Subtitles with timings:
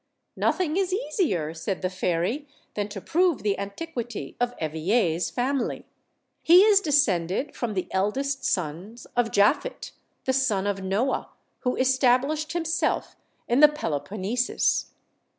[0.35, 5.85] "Nothing is easier," said the fairy, "than to prove the antiquity of Eveille's family.
[6.41, 9.91] He is descended from the eldest of the sons of Japhet,
[10.25, 11.29] the son of Noah,
[11.59, 13.15] who estab lished himself
[13.47, 14.87] in the Peloponnesus.